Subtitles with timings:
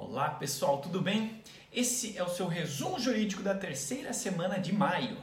[0.00, 1.42] Olá pessoal, tudo bem?
[1.72, 5.18] Esse é o seu resumo jurídico da terceira semana de maio.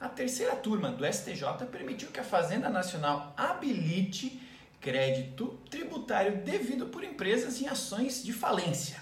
[0.00, 4.42] A terceira turma do STJ permitiu que a Fazenda Nacional habilite
[4.80, 9.00] crédito tributário devido por empresas em ações de falência.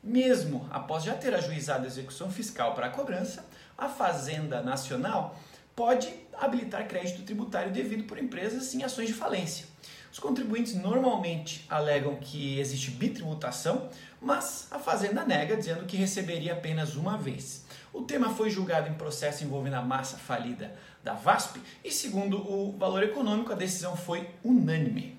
[0.00, 3.44] Mesmo após já ter ajuizado a execução fiscal para a cobrança,
[3.76, 5.36] a Fazenda Nacional
[5.74, 9.66] pode habilitar crédito tributário devido por empresas em ações de falência.
[10.10, 13.88] Os contribuintes normalmente alegam que existe bitributação,
[14.20, 17.64] mas a Fazenda nega, dizendo que receberia apenas uma vez.
[17.92, 20.74] O tema foi julgado em processo envolvendo a massa falida
[21.04, 25.18] da VASP e, segundo o valor econômico, a decisão foi unânime.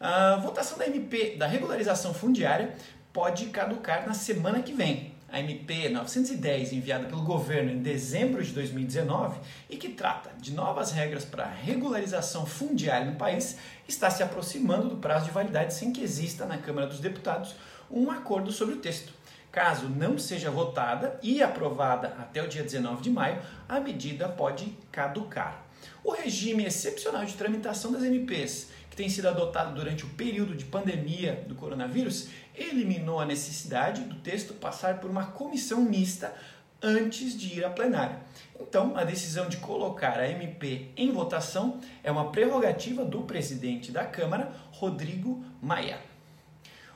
[0.00, 2.76] A votação da MP da regularização fundiária
[3.12, 8.52] pode caducar na semana que vem a MP 910, enviada pelo governo em dezembro de
[8.52, 9.40] 2019
[9.70, 13.56] e que trata de novas regras para regularização fundiária no país,
[13.88, 17.54] está se aproximando do prazo de validade sem que exista na Câmara dos Deputados
[17.90, 19.10] um acordo sobre o texto.
[19.50, 24.76] Caso não seja votada e aprovada até o dia 19 de maio, a medida pode
[24.90, 25.64] caducar.
[26.04, 30.66] O regime excepcional de tramitação das MPs que tem sido adotado durante o período de
[30.66, 36.34] pandemia do coronavírus, eliminou a necessidade do texto passar por uma comissão mista
[36.82, 38.18] antes de ir a plenário.
[38.60, 44.04] Então, a decisão de colocar a MP em votação é uma prerrogativa do presidente da
[44.04, 45.98] Câmara, Rodrigo Maia.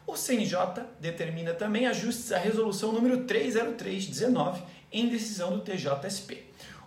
[0.06, 6.45] O CNJ determina também ajustes à resolução número 30319 em decisão do TJSP.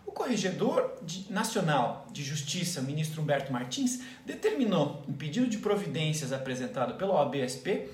[0.10, 0.96] O Corregedor
[1.30, 7.88] Nacional de Justiça, ministro Humberto Martins, determinou, em pedido de providências apresentado pelo OABSP,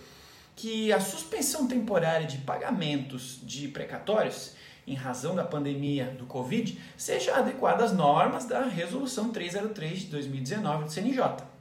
[0.55, 4.53] que a suspensão temporária de pagamentos de precatórios
[4.87, 10.85] em razão da pandemia do Covid seja adequada às normas da Resolução 303 de 2019
[10.85, 11.54] do CNJ.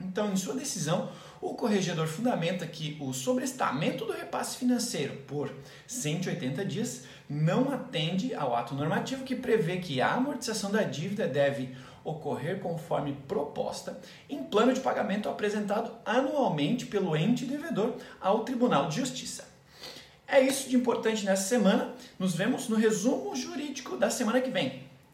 [0.00, 1.10] Então, em sua decisão,
[1.40, 5.52] o corregedor fundamenta que o sobrestamento do repasse financeiro por
[5.86, 11.76] 180 dias não atende ao ato normativo que prevê que a amortização da dívida deve
[12.04, 18.96] ocorrer conforme proposta em plano de pagamento apresentado anualmente pelo ente devedor ao Tribunal de
[18.96, 19.46] Justiça.
[20.26, 21.94] É isso de importante nessa semana.
[22.18, 24.87] Nos vemos no resumo jurídico da semana que vem.